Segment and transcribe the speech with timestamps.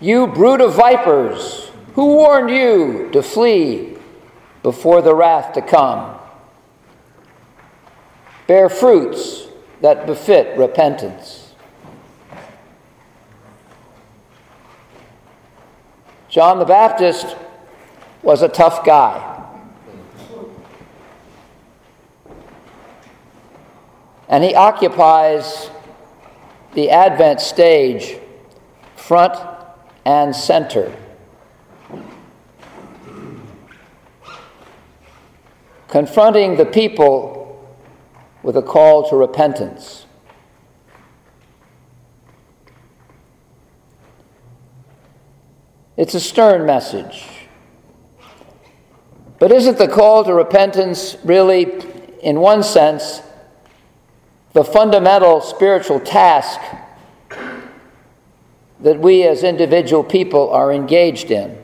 [0.00, 3.96] You brood of vipers, who warned you to flee
[4.62, 6.18] before the wrath to come?
[8.46, 9.46] Bear fruits
[9.80, 11.54] that befit repentance.
[16.28, 17.36] John the Baptist
[18.22, 19.30] was a tough guy.
[24.28, 25.70] And he occupies
[26.72, 28.18] the Advent stage
[28.96, 29.53] front
[30.04, 30.94] and center.
[35.88, 37.76] Confronting the people
[38.42, 40.06] with a call to repentance.
[45.96, 47.24] It's a stern message.
[49.38, 51.72] But isn't the call to repentance really,
[52.22, 53.22] in one sense,
[54.52, 56.60] the fundamental spiritual task
[58.84, 61.58] that we as individual people are engaged in.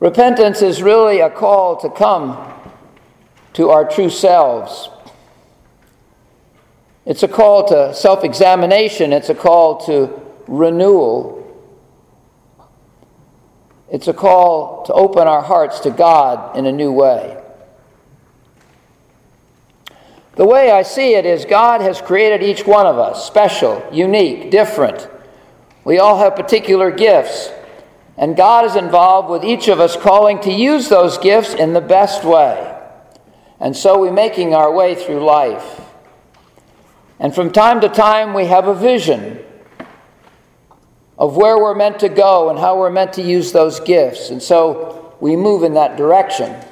[0.00, 2.52] Repentance is really a call to come
[3.52, 4.90] to our true selves.
[7.06, 11.36] It's a call to self examination, it's a call to renewal.
[13.88, 17.40] It's a call to open our hearts to God in a new way.
[20.38, 24.52] The way I see it is God has created each one of us special, unique,
[24.52, 25.08] different.
[25.82, 27.50] We all have particular gifts,
[28.16, 31.80] and God is involved with each of us calling to use those gifts in the
[31.80, 32.72] best way.
[33.58, 35.80] And so we're making our way through life.
[37.18, 39.40] And from time to time, we have a vision
[41.18, 44.30] of where we're meant to go and how we're meant to use those gifts.
[44.30, 46.64] And so we move in that direction.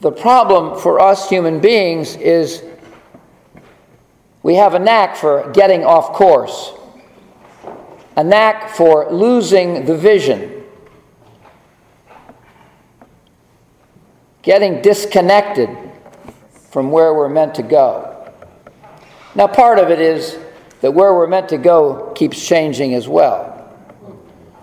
[0.00, 2.62] The problem for us human beings is
[4.42, 6.72] we have a knack for getting off course,
[8.16, 10.64] a knack for losing the vision,
[14.42, 15.70] getting disconnected
[16.70, 18.32] from where we're meant to go.
[19.34, 20.38] Now, part of it is
[20.82, 23.54] that where we're meant to go keeps changing as well.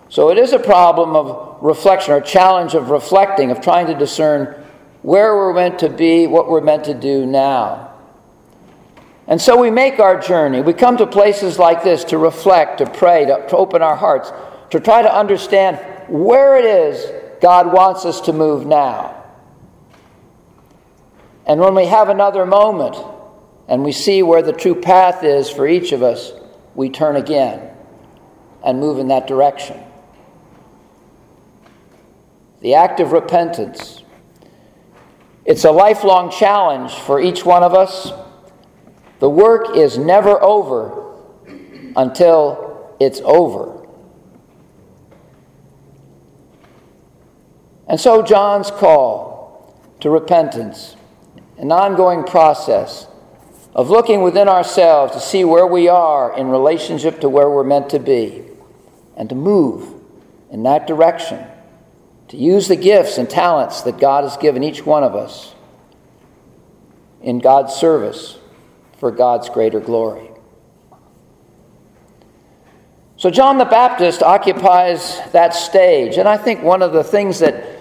[0.09, 4.62] So it is a problem of reflection or challenge of reflecting, of trying to discern
[5.03, 7.93] where we're meant to be, what we're meant to do now.
[9.27, 10.61] And so we make our journey.
[10.61, 14.31] We come to places like this to reflect, to pray, to, to open our hearts,
[14.71, 19.21] to try to understand where it is God wants us to move now.
[21.45, 22.95] And when we have another moment
[23.67, 26.31] and we see where the true path is for each of us,
[26.75, 27.69] we turn again
[28.63, 29.77] and move in that direction.
[32.61, 34.02] The act of repentance
[35.45, 38.11] it's a lifelong challenge for each one of us.
[39.19, 41.17] The work is never over
[41.95, 43.85] until it's over.
[47.87, 50.95] And so, John's call to repentance,
[51.57, 53.07] an ongoing process
[53.75, 57.89] of looking within ourselves to see where we are in relationship to where we're meant
[57.89, 58.43] to be,
[59.17, 59.93] and to move
[60.51, 61.45] in that direction
[62.29, 65.53] to use the gifts and talents that God has given each one of us
[67.21, 68.37] in God's service
[68.99, 70.29] for God's greater glory.
[73.17, 77.79] So, John the Baptist occupies that stage, and I think one of the things that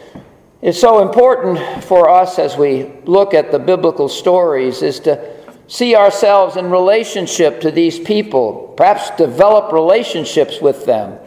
[0.61, 5.37] is so important for us as we look at the biblical stories is to
[5.67, 11.19] see ourselves in relationship to these people, perhaps develop relationships with them.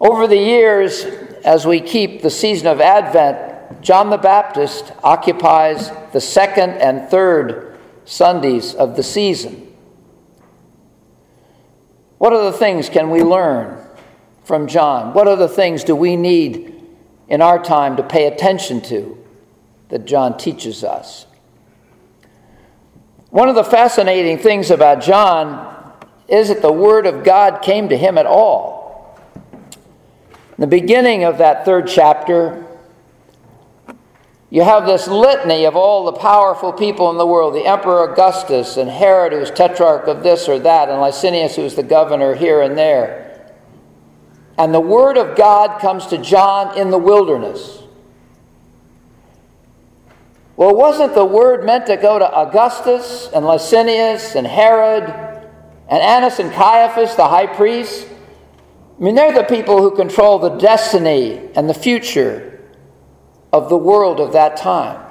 [0.00, 1.06] Over the years,
[1.44, 7.78] as we keep the season of Advent, John the Baptist occupies the second and third
[8.04, 9.66] Sundays of the season.
[12.18, 13.82] What other things can we learn
[14.44, 15.14] from John?
[15.14, 16.84] What other things do we need
[17.28, 19.16] in our time to pay attention to
[19.88, 21.26] that John teaches us?
[23.30, 25.94] One of the fascinating things about John
[26.28, 28.79] is that the Word of God came to him at all.
[30.60, 32.66] In the beginning of that third chapter,
[34.50, 38.76] you have this litany of all the powerful people in the world the Emperor Augustus,
[38.76, 42.76] and Herod, who's tetrarch of this or that, and Lysanias, who's the governor here and
[42.76, 43.54] there.
[44.58, 47.82] And the word of God comes to John in the wilderness.
[50.58, 55.04] Well, wasn't the word meant to go to Augustus and Lysanias and Herod
[55.88, 58.09] and Annas and Caiaphas, the high priests?
[59.00, 62.60] I mean, they're the people who control the destiny and the future
[63.50, 65.02] of the world of that time.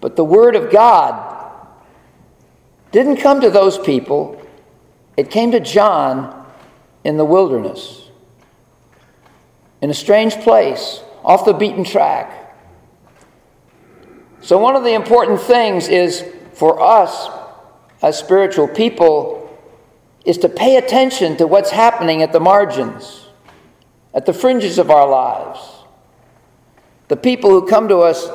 [0.00, 1.34] But the Word of God
[2.92, 4.40] didn't come to those people,
[5.16, 6.46] It came to John
[7.02, 8.08] in the wilderness,
[9.80, 12.54] in a strange place, off the beaten track.
[14.42, 17.28] So, one of the important things is for us
[18.02, 19.45] as spiritual people
[20.26, 23.26] is to pay attention to what's happening at the margins,
[24.12, 25.60] at the fringes of our lives.
[27.08, 28.28] The people who come to us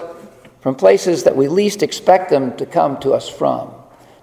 [0.61, 3.73] from places that we least expect them to come to us from.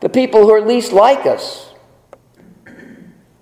[0.01, 1.75] The people who are least like us.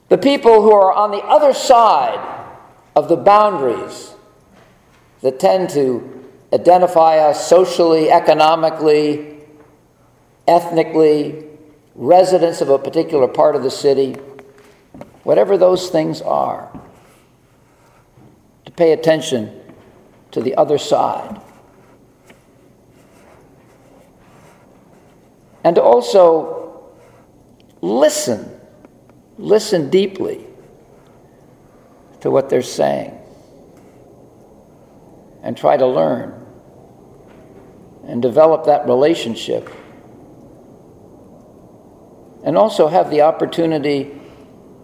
[0.08, 2.50] The people who are on the other side
[2.96, 4.14] of the boundaries
[5.20, 9.38] that tend to identify us socially, economically,
[10.48, 11.44] ethnically,
[11.96, 14.12] residents of a particular part of the city,
[15.24, 16.70] whatever those things are,
[18.66, 19.60] to pay attention
[20.30, 21.40] to the other side.
[25.64, 26.84] And to also
[27.80, 28.60] listen,
[29.38, 30.46] listen deeply
[32.20, 33.18] to what they're saying
[35.42, 36.46] and try to learn
[38.06, 39.70] and develop that relationship
[42.46, 44.12] and also have the opportunity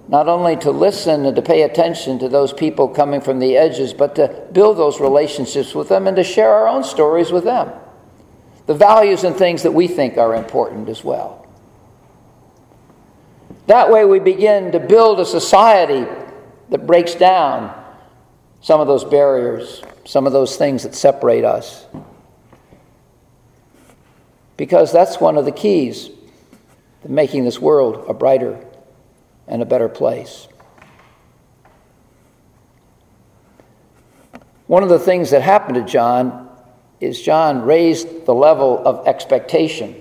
[0.08, 3.94] not only to listen and to pay attention to those people coming from the edges,
[3.94, 7.70] but to build those relationships with them and to share our own stories with them.
[8.66, 11.46] The values and things that we think are important as well.
[13.68, 16.04] That way, we begin to build a society
[16.70, 17.72] that breaks down
[18.60, 21.86] some of those barriers, some of those things that separate us.
[24.56, 26.10] Because that's one of the keys
[27.08, 28.64] making this world a brighter
[29.46, 30.48] and a better place.
[34.66, 36.48] One of the things that happened to John
[37.00, 40.00] is John raised the level of expectation.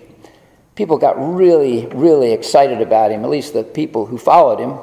[0.75, 4.77] People got really, really excited about him, at least the people who followed him.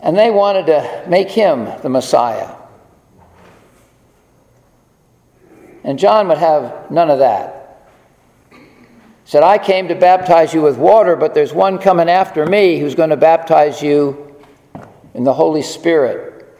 [0.00, 2.54] And they wanted to make him the Messiah.
[5.84, 7.61] And John would have none of that
[9.32, 12.94] said, I came to baptize you with water, but there's one coming after me who's
[12.94, 14.36] going to baptize you
[15.14, 16.54] in the Holy Spirit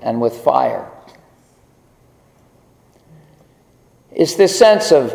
[0.00, 0.88] and with fire.
[4.12, 5.12] It's this sense of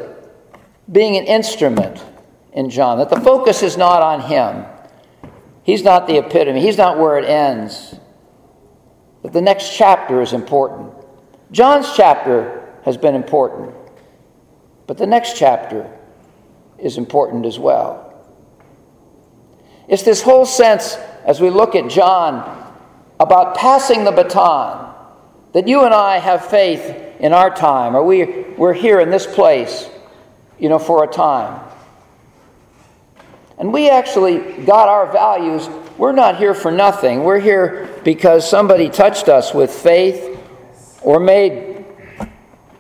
[0.91, 2.03] being an instrument
[2.51, 4.65] in John, that the focus is not on him.
[5.63, 7.95] He's not the epitome, he's not where it ends.
[9.21, 10.91] But the next chapter is important.
[11.53, 13.73] John's chapter has been important,
[14.85, 15.95] but the next chapter
[16.81, 18.05] is important as well.
[19.87, 20.95] It's this whole sense,
[21.25, 22.55] as we look at John,
[23.19, 24.93] about passing the baton,
[25.53, 29.25] that you and I have faith in our time, or we, we're here in this
[29.25, 29.89] place,
[30.59, 31.59] you know, for a time.
[33.57, 35.67] And we actually got our values.
[35.97, 37.23] We're not here for nothing.
[37.25, 40.39] We're here because somebody touched us with faith
[41.01, 41.85] or made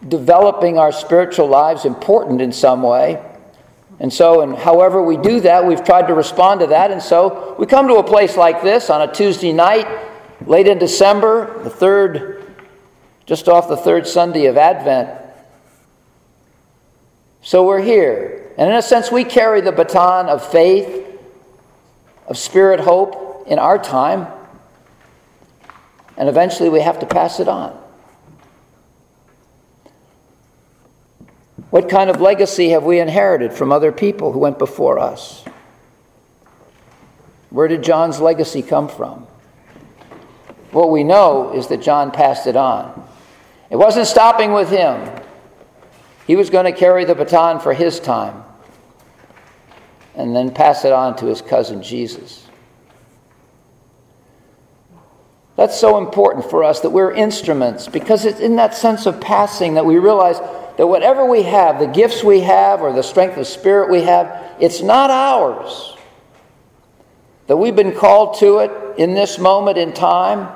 [0.07, 3.21] developing our spiritual lives important in some way.
[3.99, 6.91] And so, and however we do that, we've tried to respond to that.
[6.91, 9.87] And so we come to a place like this on a Tuesday night,
[10.45, 12.53] late in December, the third,
[13.25, 15.09] just off the third Sunday of Advent.
[17.41, 18.53] So we're here.
[18.57, 21.05] And in a sense, we carry the baton of faith,
[22.27, 24.27] of spirit hope in our time.
[26.15, 27.77] And eventually we have to pass it on.
[31.69, 35.43] What kind of legacy have we inherited from other people who went before us?
[37.49, 39.27] Where did John's legacy come from?
[40.71, 43.07] What we know is that John passed it on.
[43.69, 45.09] It wasn't stopping with him,
[46.25, 48.43] he was going to carry the baton for his time
[50.15, 52.45] and then pass it on to his cousin Jesus.
[55.55, 59.73] That's so important for us that we're instruments because it's in that sense of passing
[59.73, 60.39] that we realize
[60.79, 64.55] that whatever we have, the gifts we have or the strength of spirit we have,
[64.61, 65.97] it's not ours.
[67.47, 70.47] That we've been called to it in this moment in time,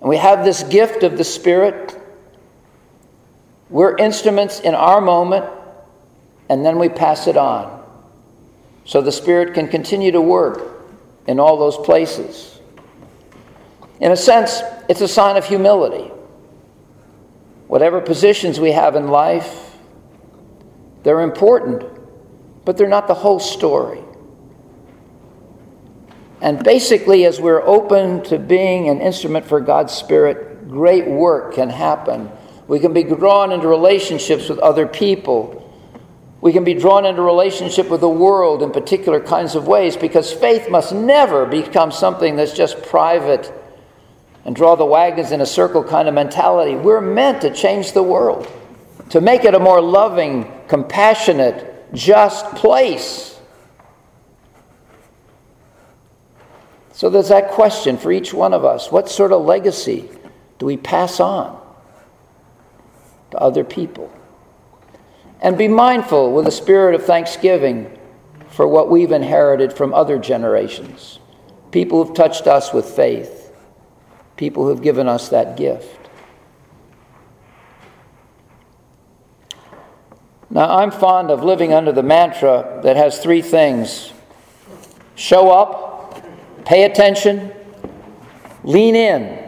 [0.00, 1.96] and we have this gift of the Spirit.
[3.70, 5.46] We're instruments in our moment,
[6.48, 7.80] and then we pass it on.
[8.84, 10.84] So the Spirit can continue to work
[11.28, 12.58] in all those places.
[14.00, 16.10] In a sense, it's a sign of humility
[17.74, 19.76] whatever positions we have in life,
[21.02, 21.82] they're important,
[22.64, 23.98] but they're not the whole story.
[26.40, 31.68] And basically, as we're open to being an instrument for God's Spirit, great work can
[31.68, 32.30] happen.
[32.68, 35.60] We can be drawn into relationships with other people.
[36.42, 40.32] We can be drawn into relationship with the world in particular kinds of ways because
[40.32, 43.52] faith must never become something that's just private
[44.44, 46.74] and draw the wagons in a circle kind of mentality.
[46.76, 48.50] We're meant to change the world,
[49.10, 53.40] to make it a more loving, compassionate, just place.
[56.92, 60.08] So there's that question for each one of us what sort of legacy
[60.58, 61.60] do we pass on
[63.30, 64.12] to other people?
[65.40, 67.98] And be mindful with a spirit of thanksgiving
[68.48, 71.18] for what we've inherited from other generations.
[71.72, 73.43] People who've touched us with faith,
[74.36, 76.04] people who've given us that gift.
[80.50, 84.12] Now, I'm fond of living under the mantra that has three things
[85.16, 86.24] show up,
[86.64, 87.52] pay attention,
[88.62, 89.40] lean in.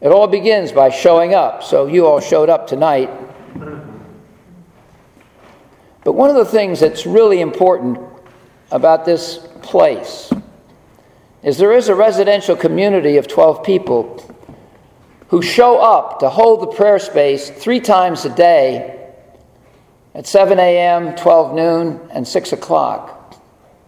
[0.00, 1.62] It all begins by showing up.
[1.62, 3.10] So, you all showed up tonight.
[6.04, 7.98] But one of the things that's really important
[8.70, 10.30] about this place
[11.42, 14.36] is there is a residential community of 12 people
[15.28, 19.12] who show up to hold the prayer space three times a day
[20.14, 23.40] at 7 a.m., 12 noon, and 6 o'clock.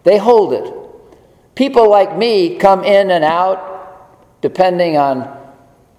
[0.04, 0.72] They hold it.
[1.54, 5.38] People like me come in and out depending on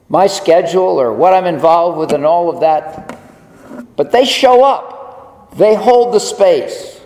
[0.09, 3.19] my schedule or what I'm involved with and all of that.
[3.95, 5.55] But they show up.
[5.57, 6.99] They hold the space.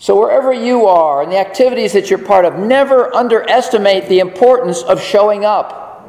[0.00, 4.82] So, wherever you are and the activities that you're part of, never underestimate the importance
[4.82, 6.08] of showing up.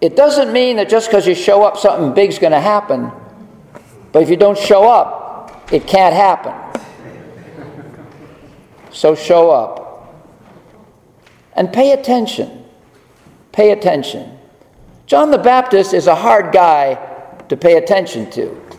[0.00, 3.12] It doesn't mean that just because you show up, something big's going to happen.
[4.12, 6.54] But if you don't show up, it can't happen.
[8.90, 10.14] So, show up.
[11.52, 12.64] And pay attention.
[13.52, 14.38] Pay attention.
[15.04, 16.94] John the Baptist is a hard guy
[17.50, 18.69] to pay attention to.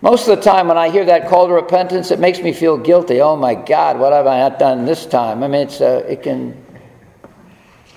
[0.00, 2.78] Most of the time, when I hear that call to repentance, it makes me feel
[2.78, 3.20] guilty.
[3.20, 5.42] Oh my God, what have I not done this time?
[5.42, 6.64] I mean, it's, uh, it can.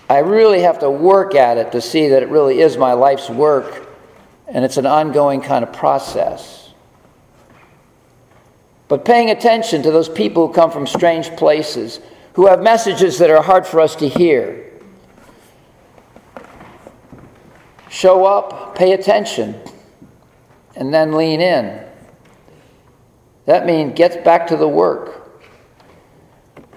[0.10, 3.30] I really have to work at it to see that it really is my life's
[3.30, 3.88] work,
[4.48, 6.74] and it's an ongoing kind of process.
[8.88, 12.00] But paying attention to those people who come from strange places,
[12.34, 14.72] who have messages that are hard for us to hear,
[17.90, 19.56] show up, pay attention,
[20.76, 21.91] and then lean in.
[23.46, 25.18] That means get back to the work.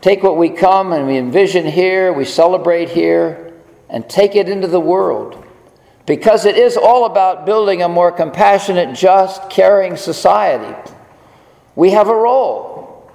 [0.00, 3.54] Take what we come and we envision here, we celebrate here,
[3.88, 5.42] and take it into the world.
[6.06, 10.75] Because it is all about building a more compassionate, just, caring society.
[11.75, 13.11] We have a role.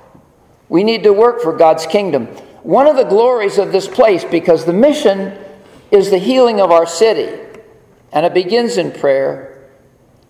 [0.68, 2.26] We need to work for God's kingdom.
[2.64, 5.38] One of the glories of this place, because the mission
[5.92, 7.40] is the healing of our city.
[8.12, 9.59] And it begins in prayer.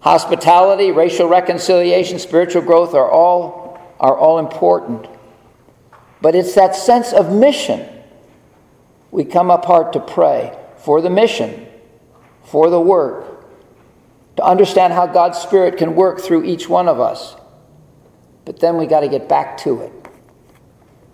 [0.02, 5.08] Hospitality, racial reconciliation, spiritual growth are all, are all important.
[6.22, 7.88] But it's that sense of mission.
[9.12, 11.68] We come apart to pray for the mission,
[12.44, 13.46] for the work,
[14.38, 17.36] to understand how God's Spirit can work through each one of us.
[18.46, 19.94] But then we got to get back to it.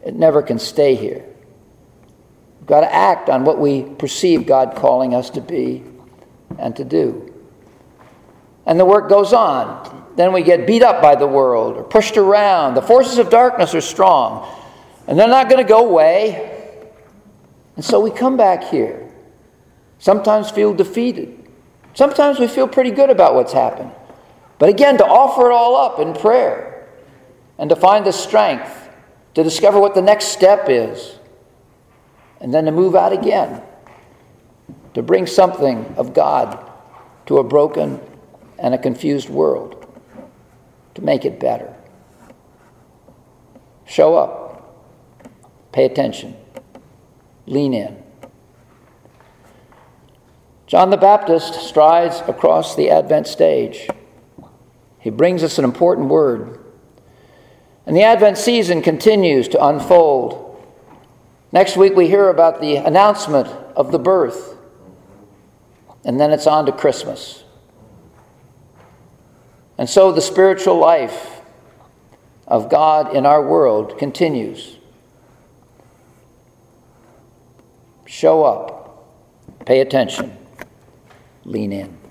[0.05, 1.25] It never can stay here.
[2.59, 5.83] We've got to act on what we perceive God calling us to be
[6.59, 7.34] and to do.
[8.65, 10.03] And the work goes on.
[10.15, 12.75] Then we get beat up by the world or pushed around.
[12.75, 14.47] The forces of darkness are strong,
[15.07, 16.81] and they're not going to go away.
[17.75, 19.11] And so we come back here.
[19.99, 21.49] Sometimes feel defeated.
[21.93, 23.91] Sometimes we feel pretty good about what's happened.
[24.57, 26.87] But again, to offer it all up in prayer
[27.57, 28.89] and to find the strength
[29.33, 31.19] to discover what the next step is
[32.39, 33.61] and then to move out again
[34.93, 36.71] to bring something of God
[37.25, 37.99] to a broken
[38.57, 39.85] and a confused world,
[40.93, 41.73] to make it better.
[43.85, 44.75] Show up,
[45.71, 46.35] pay attention,
[47.45, 48.01] lean in.
[50.67, 53.87] John the Baptist strides across the Advent stage.
[54.99, 56.59] He brings us an important word.
[57.85, 60.41] And the Advent season continues to unfold.
[61.51, 64.55] Next week, we hear about the announcement of the birth
[66.05, 67.43] and then it's on to Christmas.
[69.77, 71.41] And so the spiritual life
[72.47, 74.77] of God in our world continues.
[78.05, 79.05] Show up,
[79.65, 80.37] pay attention,
[81.43, 82.04] lean in.